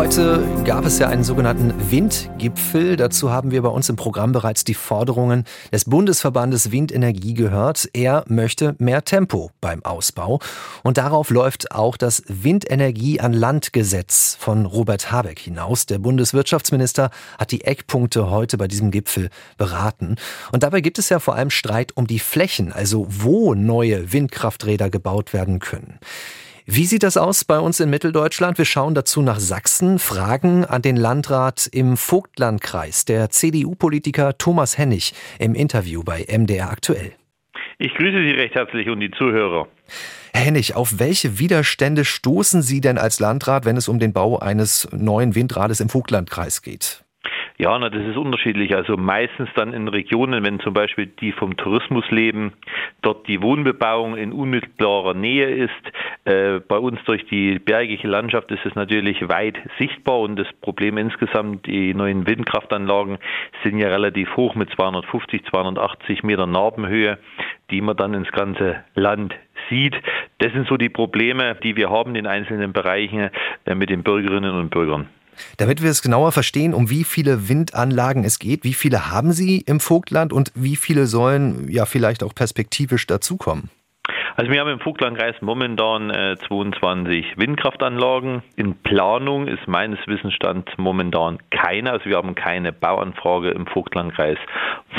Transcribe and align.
Heute 0.00 0.42
gab 0.64 0.86
es 0.86 0.98
ja 0.98 1.08
einen 1.08 1.24
sogenannten 1.24 1.74
Windgipfel. 1.90 2.96
Dazu 2.96 3.30
haben 3.30 3.50
wir 3.50 3.60
bei 3.60 3.68
uns 3.68 3.90
im 3.90 3.96
Programm 3.96 4.32
bereits 4.32 4.64
die 4.64 4.72
Forderungen 4.72 5.44
des 5.72 5.84
Bundesverbandes 5.84 6.72
Windenergie 6.72 7.34
gehört. 7.34 7.86
Er 7.92 8.24
möchte 8.26 8.76
mehr 8.78 9.04
Tempo 9.04 9.50
beim 9.60 9.84
Ausbau. 9.84 10.40
Und 10.82 10.96
darauf 10.96 11.28
läuft 11.28 11.72
auch 11.72 11.98
das 11.98 12.22
Windenergie 12.28 13.20
an 13.20 13.34
Land 13.34 13.74
Gesetz 13.74 14.38
von 14.40 14.64
Robert 14.64 15.12
Habeck 15.12 15.38
hinaus. 15.38 15.84
Der 15.84 15.98
Bundeswirtschaftsminister 15.98 17.10
hat 17.38 17.52
die 17.52 17.64
Eckpunkte 17.64 18.30
heute 18.30 18.56
bei 18.56 18.68
diesem 18.68 18.90
Gipfel 18.90 19.28
beraten. 19.58 20.16
Und 20.50 20.62
dabei 20.62 20.80
gibt 20.80 20.98
es 20.98 21.10
ja 21.10 21.18
vor 21.18 21.34
allem 21.34 21.50
Streit 21.50 21.94
um 21.94 22.06
die 22.06 22.20
Flächen, 22.20 22.72
also 22.72 23.06
wo 23.06 23.54
neue 23.54 24.14
Windkrafträder 24.14 24.88
gebaut 24.88 25.34
werden 25.34 25.58
können. 25.58 25.98
Wie 26.66 26.84
sieht 26.84 27.02
das 27.02 27.16
aus 27.16 27.44
bei 27.44 27.58
uns 27.58 27.80
in 27.80 27.90
Mitteldeutschland? 27.90 28.58
Wir 28.58 28.64
schauen 28.64 28.94
dazu 28.94 29.22
nach 29.22 29.40
Sachsen, 29.40 29.98
fragen 29.98 30.64
an 30.64 30.82
den 30.82 30.96
Landrat 30.96 31.68
im 31.72 31.96
Vogtlandkreis, 31.96 33.04
der 33.04 33.30
CDU-Politiker 33.30 34.36
Thomas 34.36 34.76
Hennig 34.76 35.14
im 35.38 35.54
Interview 35.54 36.02
bei 36.04 36.26
MDR 36.28 36.70
aktuell. 36.70 37.12
Ich 37.78 37.94
grüße 37.94 38.22
Sie 38.22 38.30
recht 38.32 38.54
herzlich 38.54 38.88
und 38.88 39.00
die 39.00 39.10
Zuhörer. 39.10 39.66
Herr 40.34 40.44
Hennig, 40.44 40.76
auf 40.76 40.98
welche 40.98 41.38
Widerstände 41.38 42.04
stoßen 42.04 42.60
Sie 42.62 42.80
denn 42.80 42.98
als 42.98 43.20
Landrat, 43.20 43.64
wenn 43.64 43.76
es 43.76 43.88
um 43.88 43.98
den 43.98 44.12
Bau 44.12 44.38
eines 44.38 44.86
neuen 44.92 45.34
Windrades 45.34 45.80
im 45.80 45.88
Vogtlandkreis 45.88 46.62
geht? 46.62 47.04
Ja, 47.60 47.78
na, 47.78 47.90
das 47.90 48.02
ist 48.06 48.16
unterschiedlich. 48.16 48.74
Also 48.74 48.96
meistens 48.96 49.50
dann 49.54 49.74
in 49.74 49.86
Regionen, 49.86 50.42
wenn 50.42 50.60
zum 50.60 50.72
Beispiel 50.72 51.04
die 51.04 51.30
vom 51.30 51.58
Tourismus 51.58 52.10
leben, 52.10 52.54
dort 53.02 53.28
die 53.28 53.42
Wohnbebauung 53.42 54.16
in 54.16 54.32
unmittelbarer 54.32 55.12
Nähe 55.12 55.50
ist. 55.50 55.70
Äh, 56.24 56.60
bei 56.60 56.78
uns 56.78 57.04
durch 57.04 57.26
die 57.26 57.58
bergige 57.58 58.08
Landschaft 58.08 58.50
ist 58.50 58.64
es 58.64 58.74
natürlich 58.76 59.28
weit 59.28 59.58
sichtbar 59.78 60.20
und 60.20 60.36
das 60.36 60.46
Problem 60.62 60.96
insgesamt, 60.96 61.66
die 61.66 61.92
neuen 61.92 62.26
Windkraftanlagen 62.26 63.18
sind 63.62 63.78
ja 63.78 63.88
relativ 63.88 64.34
hoch 64.38 64.54
mit 64.54 64.70
250, 64.70 65.44
280 65.44 66.22
Meter 66.22 66.46
Narbenhöhe, 66.46 67.18
die 67.70 67.82
man 67.82 67.94
dann 67.94 68.14
ins 68.14 68.32
ganze 68.32 68.84
Land 68.94 69.34
sieht. 69.68 69.96
Das 70.38 70.50
sind 70.54 70.66
so 70.66 70.78
die 70.78 70.88
Probleme, 70.88 71.56
die 71.62 71.76
wir 71.76 71.90
haben 71.90 72.14
in 72.14 72.26
einzelnen 72.26 72.72
Bereichen 72.72 73.28
äh, 73.66 73.74
mit 73.74 73.90
den 73.90 74.02
Bürgerinnen 74.02 74.54
und 74.54 74.70
Bürgern. 74.70 75.10
Damit 75.56 75.82
wir 75.82 75.90
es 75.90 76.02
genauer 76.02 76.32
verstehen, 76.32 76.74
um 76.74 76.90
wie 76.90 77.04
viele 77.04 77.48
Windanlagen 77.48 78.24
es 78.24 78.38
geht, 78.38 78.64
wie 78.64 78.74
viele 78.74 79.10
haben 79.10 79.32
Sie 79.32 79.58
im 79.58 79.80
Vogtland 79.80 80.32
und 80.32 80.52
wie 80.54 80.76
viele 80.76 81.06
sollen 81.06 81.68
ja 81.68 81.86
vielleicht 81.86 82.22
auch 82.22 82.34
perspektivisch 82.34 83.06
dazukommen? 83.06 83.70
Also 84.36 84.50
wir 84.50 84.60
haben 84.60 84.70
im 84.70 84.80
Vogtlandkreis 84.80 85.36
momentan 85.40 86.10
äh, 86.10 86.36
22 86.48 87.36
Windkraftanlagen. 87.36 88.42
In 88.56 88.76
Planung 88.76 89.48
ist 89.48 89.66
meines 89.66 89.98
Wissensstand 90.06 90.70
momentan 90.78 91.38
keine. 91.50 91.92
Also 91.92 92.06
wir 92.06 92.16
haben 92.16 92.34
keine 92.34 92.72
Bauanfrage 92.72 93.50
im 93.50 93.66
Vogtlandkreis 93.66 94.38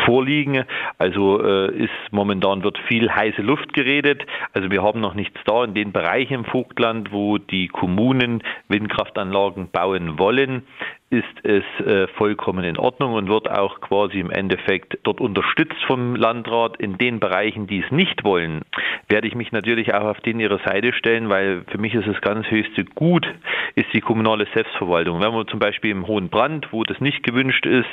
vorliegen. 0.05 0.65
Also 0.97 1.43
äh, 1.43 1.71
ist 1.75 1.91
momentan 2.11 2.63
wird 2.63 2.77
viel 2.87 3.09
heiße 3.09 3.41
Luft 3.41 3.73
geredet. 3.73 4.25
Also 4.53 4.69
wir 4.69 4.83
haben 4.83 4.99
noch 4.99 5.13
nichts 5.13 5.39
da 5.45 5.63
in 5.63 5.73
den 5.73 5.91
Bereichen 5.91 6.33
im 6.33 6.45
Vogtland, 6.45 7.11
wo 7.11 7.37
die 7.37 7.67
Kommunen 7.67 8.43
Windkraftanlagen 8.67 9.69
bauen 9.69 10.17
wollen 10.19 10.63
ist 11.11 11.25
es 11.43 11.63
äh, 11.85 12.07
vollkommen 12.07 12.63
in 12.63 12.77
Ordnung 12.77 13.13
und 13.13 13.27
wird 13.27 13.51
auch 13.51 13.81
quasi 13.81 14.19
im 14.19 14.31
Endeffekt 14.31 14.97
dort 15.03 15.19
unterstützt 15.19 15.83
vom 15.85 16.15
Landrat. 16.15 16.77
In 16.77 16.97
den 16.97 17.19
Bereichen, 17.19 17.67
die 17.67 17.83
es 17.83 17.91
nicht 17.91 18.23
wollen, 18.23 18.61
werde 19.09 19.27
ich 19.27 19.35
mich 19.35 19.51
natürlich 19.51 19.93
auch 19.93 20.05
auf 20.05 20.21
den 20.21 20.39
ihre 20.39 20.59
Seite 20.59 20.93
stellen, 20.93 21.27
weil 21.27 21.65
für 21.67 21.77
mich 21.77 21.93
ist 21.93 22.07
es 22.07 22.21
ganz 22.21 22.49
höchste 22.49 22.85
Gut, 22.85 23.27
ist 23.75 23.93
die 23.93 23.99
kommunale 23.99 24.47
Selbstverwaltung. 24.53 25.21
Wenn 25.21 25.33
man 25.33 25.47
zum 25.47 25.59
Beispiel 25.59 25.91
im 25.91 26.07
Hohen 26.07 26.29
Brand, 26.29 26.71
wo 26.71 26.83
das 26.83 27.01
nicht 27.01 27.23
gewünscht 27.23 27.65
ist, 27.65 27.89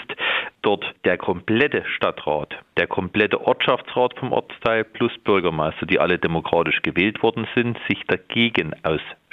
dort 0.62 0.84
der 1.04 1.18
komplette 1.18 1.84
Stadtrat, 1.96 2.54
der 2.76 2.86
komplette 2.86 3.44
Ortschaftsrat 3.44 4.16
vom 4.16 4.32
Ortsteil 4.32 4.84
plus 4.84 5.12
Bürgermeister, 5.24 5.86
die 5.86 5.98
alle 5.98 6.18
demokratisch 6.18 6.82
gewählt 6.82 7.20
worden 7.22 7.48
sind, 7.56 7.78
sich 7.88 8.04
dagegen 8.06 8.74
aussprechen 8.84 9.27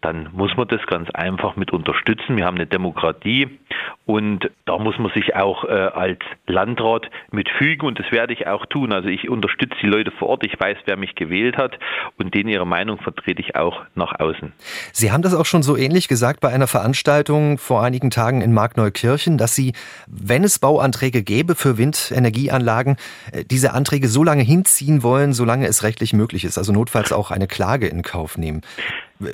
dann 0.00 0.28
muss 0.32 0.56
man 0.56 0.68
das 0.68 0.86
ganz 0.86 1.10
einfach 1.10 1.56
mit 1.56 1.72
unterstützen. 1.72 2.36
Wir 2.36 2.44
haben 2.44 2.56
eine 2.56 2.66
Demokratie 2.66 3.58
und 4.06 4.50
da 4.64 4.78
muss 4.78 4.98
man 4.98 5.10
sich 5.12 5.34
auch 5.34 5.64
äh, 5.64 5.68
als 5.68 6.18
Landrat 6.46 7.10
mitfügen 7.30 7.88
und 7.88 7.98
das 7.98 8.10
werde 8.12 8.32
ich 8.32 8.46
auch 8.46 8.64
tun. 8.66 8.92
Also 8.92 9.08
ich 9.08 9.28
unterstütze 9.28 9.76
die 9.82 9.86
Leute 9.86 10.10
vor 10.12 10.28
Ort, 10.28 10.44
ich 10.44 10.58
weiß, 10.58 10.78
wer 10.86 10.96
mich 10.96 11.14
gewählt 11.14 11.56
hat 11.56 11.78
und 12.16 12.34
denen 12.34 12.48
ihre 12.48 12.66
Meinung 12.66 12.98
vertrete 12.98 13.40
ich 13.40 13.56
auch 13.56 13.82
nach 13.94 14.18
außen. 14.18 14.52
Sie 14.92 15.10
haben 15.10 15.22
das 15.22 15.34
auch 15.34 15.46
schon 15.46 15.62
so 15.62 15.76
ähnlich 15.76 16.08
gesagt 16.08 16.40
bei 16.40 16.48
einer 16.48 16.68
Veranstaltung 16.68 17.58
vor 17.58 17.82
einigen 17.82 18.10
Tagen 18.10 18.40
in 18.40 18.52
Markneukirchen, 18.52 19.36
dass 19.36 19.54
Sie, 19.54 19.72
wenn 20.06 20.44
es 20.44 20.58
Bauanträge 20.58 21.22
gäbe 21.22 21.54
für 21.54 21.76
Windenergieanlagen, 21.76 22.96
äh, 23.32 23.44
diese 23.44 23.74
Anträge 23.74 24.08
so 24.08 24.22
lange 24.22 24.42
hinziehen 24.42 25.02
wollen, 25.02 25.32
solange 25.32 25.66
es 25.66 25.82
rechtlich 25.82 26.12
möglich 26.12 26.44
ist, 26.44 26.56
also 26.56 26.72
notfalls 26.72 27.12
auch 27.12 27.30
eine 27.30 27.48
Klage 27.48 27.88
in 27.88 28.02
Kauf 28.02 28.38
nehmen. 28.38 28.62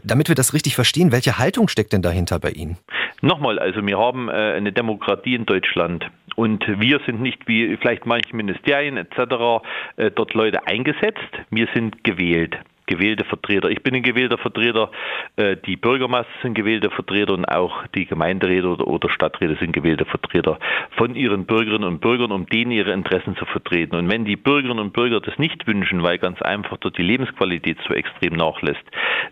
Damit 0.03 0.29
wir 0.29 0.35
das 0.35 0.55
richtig 0.55 0.75
verstehen, 0.75 1.13
welche 1.13 1.39
Haltung 1.39 1.69
steckt 1.69 1.93
denn 1.93 2.03
dahinter 2.03 2.39
bei 2.39 2.51
Ihnen? 2.51 2.79
Nochmal, 3.21 3.59
also 3.59 3.85
wir 3.87 3.99
haben 3.99 4.29
äh, 4.29 4.33
eine 4.33 4.73
Demokratie 4.73 5.35
in 5.35 5.47
Deutschland 5.47 6.07
und 6.37 6.65
wir 6.67 7.01
sind 7.07 7.21
nicht 7.21 7.47
wie 7.47 7.77
vielleicht 7.77 8.07
manche 8.07 8.35
Ministerien 8.35 8.97
etc. 8.97 9.65
Äh, 9.97 10.11
dort 10.11 10.35
Leute 10.35 10.67
eingesetzt, 10.67 11.21
wir 11.51 11.69
sind 11.75 12.05
gewählt 12.05 12.59
gewählte 12.87 13.25
Vertreter. 13.25 13.71
Ich 13.71 13.83
bin 13.83 13.95
ein 13.95 14.03
gewählter 14.03 14.39
Vertreter, 14.39 14.91
äh, 15.37 15.57
die 15.57 15.77
Bürgermeister 15.77 16.33
sind 16.43 16.55
gewählte 16.55 16.91
Vertreter 16.91 17.35
und 17.35 17.45
auch 17.47 17.87
die 17.95 18.07
Gemeinderäte 18.07 18.69
oder 18.69 19.09
Stadträte 19.09 19.57
sind 19.57 19.73
gewählte 19.73 20.05
Vertreter 20.05 20.59
von 20.97 21.15
ihren 21.15 21.47
Bürgerinnen 21.47 21.89
und 21.89 22.01
Bürgern, 22.01 22.33
um 22.33 22.47
denen 22.47 22.71
ihre 22.71 22.93
Interessen 22.93 23.37
zu 23.37 23.45
vertreten. 23.47 23.97
Und 23.97 24.11
wenn 24.11 24.25
die 24.25 24.37
Bürgerinnen 24.37 24.81
und 24.81 24.93
Bürger 24.93 25.21
das 25.21 25.39
nicht 25.39 25.67
wünschen, 25.67 26.03
weil 26.03 26.19
ganz 26.19 26.41
einfach 26.43 26.77
dort 26.79 26.99
die 26.99 27.03
Lebensqualität 27.03 27.79
so 27.87 27.95
extrem 27.95 28.35
nachlässt, 28.35 28.85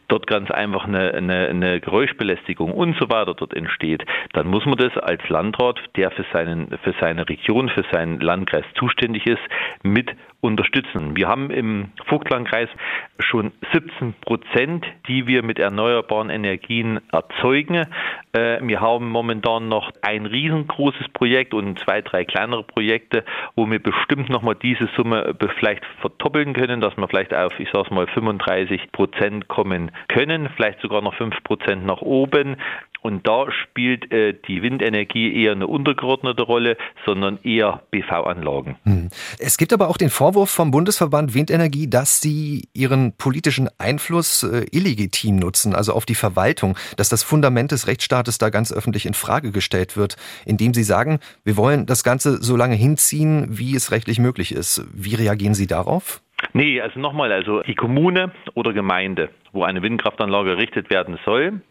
dort 0.08 0.26
ganz 0.26 0.50
einfach 0.50 0.84
eine, 0.84 1.12
eine, 1.14 1.48
eine 1.48 1.80
Geräuschbelästigung 1.80 2.72
und 2.72 2.96
so 2.98 3.10
weiter 3.10 3.34
dort 3.34 3.54
entsteht, 3.54 4.04
dann 4.32 4.46
muss 4.46 4.64
man 4.64 4.76
das 4.76 4.96
als 4.98 5.26
Landrat, 5.28 5.78
der 5.96 6.10
für, 6.10 6.24
seinen, 6.32 6.68
für 6.82 6.94
seine 7.00 7.28
Region, 7.28 7.68
für 7.68 7.84
seinen 7.92 8.20
Landkreis 8.20 8.64
zuständig 8.74 9.26
ist, 9.26 9.42
mit 9.82 10.10
unterstützen. 10.40 11.16
Wir 11.16 11.28
haben 11.28 11.50
im 11.50 11.92
Vogtlandkreis 12.06 12.68
schon 13.20 13.41
17 13.72 14.14
Prozent, 14.20 14.86
die 15.08 15.26
wir 15.26 15.42
mit 15.42 15.58
erneuerbaren 15.58 16.30
Energien 16.30 17.00
erzeugen. 17.10 17.86
Äh, 18.32 18.58
wir 18.62 18.80
haben 18.80 19.08
momentan 19.08 19.68
noch 19.68 19.90
ein 20.02 20.26
riesengroßes 20.26 21.08
Projekt 21.12 21.54
und 21.54 21.78
zwei, 21.78 22.02
drei 22.02 22.24
kleinere 22.24 22.62
Projekte, 22.62 23.24
wo 23.56 23.70
wir 23.70 23.78
bestimmt 23.78 24.28
nochmal 24.28 24.54
diese 24.54 24.88
Summe 24.96 25.34
vielleicht 25.58 25.84
verdoppeln 26.00 26.52
können, 26.52 26.80
dass 26.80 26.96
wir 26.96 27.08
vielleicht 27.08 27.34
auf, 27.34 27.58
ich 27.58 27.70
sage 27.72 27.92
mal, 27.94 28.06
35 28.06 28.92
Prozent 28.92 29.48
kommen 29.48 29.90
können, 30.08 30.48
vielleicht 30.56 30.80
sogar 30.80 31.02
noch 31.02 31.14
5 31.14 31.42
Prozent 31.42 31.84
nach 31.86 32.02
oben. 32.02 32.56
Und 33.02 33.26
da 33.26 33.50
spielt 33.50 34.12
äh, 34.12 34.32
die 34.46 34.62
Windenergie 34.62 35.34
eher 35.34 35.52
eine 35.52 35.66
untergeordnete 35.66 36.44
Rolle, 36.44 36.76
sondern 37.04 37.38
eher 37.42 37.82
BV-Anlagen. 37.90 38.76
Hm. 38.84 39.08
Es 39.40 39.58
gibt 39.58 39.72
aber 39.72 39.88
auch 39.88 39.96
den 39.96 40.08
Vorwurf 40.08 40.50
vom 40.50 40.70
Bundesverband 40.70 41.34
Windenergie, 41.34 41.90
dass 41.90 42.20
sie 42.20 42.68
ihren 42.74 43.16
politischen 43.16 43.31
Einfluss 43.78 44.42
äh, 44.42 44.66
illegitim 44.70 45.36
nutzen, 45.36 45.74
also 45.74 45.92
auf 45.92 46.06
die 46.06 46.14
Verwaltung, 46.14 46.76
dass 46.96 47.08
das 47.08 47.22
Fundament 47.22 47.72
des 47.72 47.86
Rechtsstaates 47.86 48.38
da 48.38 48.50
ganz 48.50 48.72
öffentlich 48.72 49.06
in 49.06 49.14
Frage 49.14 49.52
gestellt 49.52 49.96
wird, 49.96 50.16
indem 50.44 50.74
sie 50.74 50.82
sagen, 50.82 51.20
wir 51.44 51.56
wollen 51.56 51.86
das 51.86 52.04
Ganze 52.04 52.42
so 52.42 52.56
lange 52.56 52.74
hinziehen, 52.74 53.46
wie 53.48 53.74
es 53.74 53.90
rechtlich 53.90 54.18
möglich 54.18 54.52
ist. 54.52 54.84
Wie 54.92 55.14
reagieren 55.14 55.54
Sie 55.54 55.66
darauf? 55.66 56.20
Nee, 56.52 56.80
also 56.80 56.98
nochmal, 56.98 57.32
also 57.32 57.62
die 57.62 57.74
Kommune 57.74 58.32
oder 58.54 58.72
Gemeinde, 58.72 59.30
wo 59.52 59.62
eine 59.62 59.82
Windkraftanlage 59.82 60.50
errichtet 60.50 60.90
werden 60.90 61.18
soll, 61.24 61.62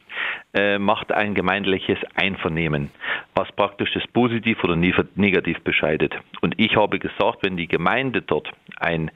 äh, 0.53 0.79
macht 0.79 1.11
ein 1.11 1.35
gemeindliches 1.35 1.97
Einvernehmen, 2.15 2.89
was 3.35 3.51
praktisch 3.51 3.91
das 3.93 4.05
positiv 4.07 4.63
oder 4.63 4.75
negativ 4.75 5.61
bescheidet. 5.61 6.13
Und 6.41 6.55
ich 6.57 6.75
habe 6.75 6.99
gesagt, 6.99 7.39
wenn 7.43 7.57
die 7.57 7.67
Gemeinde 7.67 8.21
dort 8.21 8.49
ein 8.77 9.11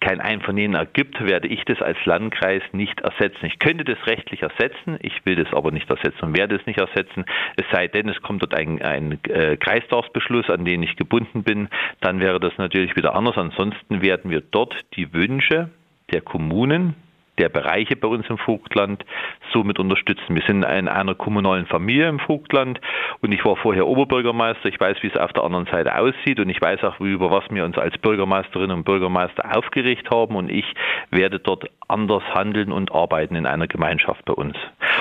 kein 0.00 0.20
Einvernehmen 0.20 0.76
ergibt, 0.76 1.20
werde 1.20 1.48
ich 1.48 1.64
das 1.64 1.80
als 1.82 1.98
Landkreis 2.04 2.62
nicht 2.72 3.00
ersetzen. 3.00 3.46
Ich 3.46 3.58
könnte 3.58 3.84
das 3.84 3.98
rechtlich 4.06 4.42
ersetzen, 4.42 4.98
ich 5.00 5.24
will 5.24 5.36
das 5.36 5.52
aber 5.52 5.70
nicht 5.70 5.90
ersetzen 5.90 6.24
und 6.26 6.36
werde 6.36 6.56
es 6.56 6.66
nicht 6.66 6.78
ersetzen. 6.78 7.24
Es 7.56 7.64
sei 7.72 7.88
denn, 7.88 8.08
es 8.08 8.20
kommt 8.22 8.42
dort 8.42 8.54
ein, 8.54 8.80
ein 8.82 9.18
äh, 9.24 9.56
Kreistagsbeschluss, 9.56 10.50
an 10.50 10.64
den 10.64 10.82
ich 10.82 10.96
gebunden 10.96 11.42
bin, 11.42 11.68
dann 12.00 12.20
wäre 12.20 12.40
das 12.40 12.56
natürlich 12.58 12.96
wieder 12.96 13.14
anders. 13.14 13.36
Ansonsten 13.36 14.02
werden 14.02 14.30
wir 14.30 14.40
dort 14.40 14.74
die 14.96 15.12
Wünsche 15.12 15.70
der 16.12 16.20
Kommunen, 16.20 16.94
der 17.38 17.48
Bereiche 17.48 17.96
bei 17.96 18.08
uns 18.08 18.28
im 18.28 18.38
Vogtland 18.38 19.04
somit 19.52 19.78
unterstützen. 19.78 20.34
Wir 20.34 20.42
sind 20.42 20.64
in 20.64 20.88
einer 20.88 21.14
kommunalen 21.14 21.66
Familie 21.66 22.08
im 22.08 22.18
Vogtland 22.18 22.80
und 23.20 23.32
ich 23.32 23.44
war 23.44 23.56
vorher 23.56 23.86
Oberbürgermeister. 23.86 24.68
Ich 24.68 24.80
weiß, 24.80 24.98
wie 25.02 25.08
es 25.08 25.16
auf 25.16 25.32
der 25.32 25.44
anderen 25.44 25.66
Seite 25.66 25.96
aussieht 25.98 26.40
und 26.40 26.48
ich 26.48 26.60
weiß 26.60 26.84
auch, 26.84 27.00
über 27.00 27.30
was 27.30 27.44
wir 27.50 27.64
uns 27.64 27.78
als 27.78 27.96
Bürgermeisterinnen 27.98 28.78
und 28.78 28.84
Bürgermeister 28.84 29.56
aufgeregt 29.56 30.10
haben 30.10 30.36
und 30.36 30.50
ich 30.50 30.66
werde 31.10 31.38
dort 31.38 31.70
anders 31.88 32.22
handeln 32.34 32.70
und 32.70 32.92
arbeiten 32.92 33.34
in 33.34 33.46
einer 33.46 33.66
Gemeinschaft 33.66 34.24
bei 34.24 34.34
uns. 34.34 34.56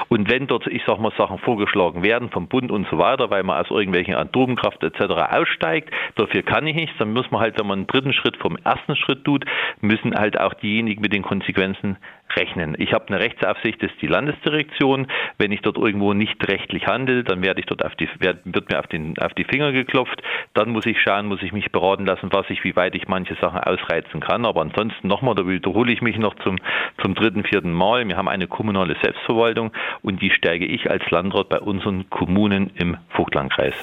Und 0.09 0.31
wenn 0.31 0.47
dort, 0.47 0.67
ich 0.67 0.83
sag 0.85 0.99
mal, 0.99 1.11
Sachen 1.17 1.37
vorgeschlagen 1.39 2.03
werden 2.03 2.29
vom 2.29 2.47
Bund 2.47 2.71
und 2.71 2.87
so 2.89 2.97
weiter, 2.97 3.29
weil 3.29 3.43
man 3.43 3.59
aus 3.59 3.69
irgendwelchen 3.69 4.15
Atomkraft 4.15 4.83
etc. 4.83 5.01
aussteigt, 5.31 5.91
dafür 6.15 6.43
kann 6.43 6.65
ich 6.65 6.75
nichts, 6.75 6.97
dann 6.97 7.13
muss 7.13 7.29
man 7.29 7.41
halt, 7.41 7.59
wenn 7.59 7.67
man 7.67 7.79
einen 7.79 7.87
dritten 7.87 8.13
Schritt 8.13 8.37
vom 8.37 8.57
ersten 8.63 8.95
Schritt 8.95 9.25
tut, 9.25 9.45
müssen 9.81 10.15
halt 10.15 10.39
auch 10.39 10.53
diejenigen 10.53 11.01
mit 11.01 11.13
den 11.13 11.23
Konsequenzen 11.23 11.97
rechnen. 12.35 12.75
Ich 12.77 12.93
habe 12.93 13.07
eine 13.07 13.19
Rechtsaufsicht, 13.19 13.81
das 13.81 13.91
ist 13.91 14.01
die 14.01 14.07
Landesdirektion. 14.07 15.07
Wenn 15.37 15.51
ich 15.51 15.61
dort 15.61 15.77
irgendwo 15.77 16.13
nicht 16.13 16.47
rechtlich 16.47 16.87
handle, 16.87 17.23
dann 17.23 17.41
werde 17.41 17.59
ich 17.59 17.65
dort 17.65 17.83
auf 17.85 17.95
die, 17.95 18.09
wird 18.19 18.69
mir 18.69 18.79
auf, 18.79 18.87
den, 18.87 19.17
auf 19.19 19.33
die 19.33 19.43
Finger 19.43 19.71
geklopft. 19.71 20.21
Dann 20.53 20.69
muss 20.69 20.85
ich 20.85 21.01
schauen, 21.01 21.27
muss 21.27 21.41
ich 21.41 21.53
mich 21.53 21.71
beraten 21.71 22.05
lassen, 22.05 22.29
was 22.31 22.49
ich, 22.49 22.63
wie 22.63 22.75
weit 22.75 22.95
ich 22.95 23.07
manche 23.07 23.35
Sachen 23.35 23.59
ausreizen 23.59 24.19
kann. 24.19 24.45
Aber 24.45 24.61
ansonsten 24.61 25.07
nochmal, 25.07 25.35
da 25.35 25.47
wiederhole 25.47 25.91
ich 25.91 26.01
mich 26.01 26.17
noch 26.17 26.35
zum, 26.43 26.57
zum 27.01 27.15
dritten, 27.15 27.43
vierten 27.43 27.71
Mal. 27.71 28.07
Wir 28.07 28.17
haben 28.17 28.27
eine 28.27 28.47
kommunale 28.47 28.95
Selbstverwaltung 29.01 29.71
und 30.01 30.21
die 30.21 30.31
stärke 30.31 30.65
ich 30.65 30.89
als 30.89 31.09
Landrat 31.09 31.49
bei 31.49 31.59
unseren 31.59 32.09
Kommunen 32.09 32.71
im 32.75 32.97
Vogtlandkreis. 33.09 33.75